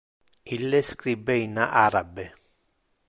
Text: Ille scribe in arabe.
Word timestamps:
Ille 0.55 0.79
scribe 0.87 1.35
in 1.43 1.55
arabe. 1.67 2.25